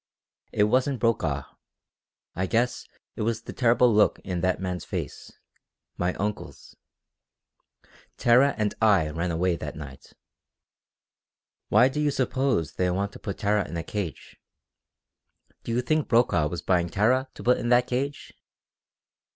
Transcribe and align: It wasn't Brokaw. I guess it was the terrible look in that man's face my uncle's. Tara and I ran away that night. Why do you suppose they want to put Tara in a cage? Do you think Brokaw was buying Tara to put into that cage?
It 0.51 0.63
wasn't 0.63 0.99
Brokaw. 0.99 1.43
I 2.35 2.47
guess 2.47 2.87
it 3.15 3.21
was 3.21 3.43
the 3.43 3.53
terrible 3.53 3.93
look 3.93 4.17
in 4.23 4.41
that 4.41 4.59
man's 4.59 4.83
face 4.83 5.31
my 5.95 6.15
uncle's. 6.15 6.75
Tara 8.17 8.55
and 8.57 8.73
I 8.81 9.11
ran 9.11 9.29
away 9.29 9.57
that 9.57 9.75
night. 9.75 10.13
Why 11.69 11.87
do 11.87 12.01
you 12.01 12.09
suppose 12.09 12.73
they 12.73 12.89
want 12.89 13.11
to 13.11 13.19
put 13.19 13.37
Tara 13.37 13.67
in 13.69 13.77
a 13.77 13.83
cage? 13.83 14.37
Do 15.63 15.71
you 15.71 15.81
think 15.83 16.07
Brokaw 16.07 16.47
was 16.47 16.63
buying 16.63 16.89
Tara 16.89 17.29
to 17.35 17.43
put 17.43 17.57
into 17.57 17.69
that 17.69 17.85
cage? 17.85 18.33